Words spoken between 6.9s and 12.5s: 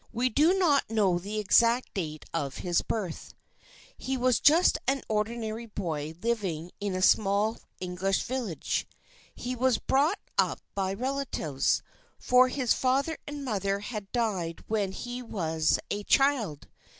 a small English village. He was brought up by relatives, for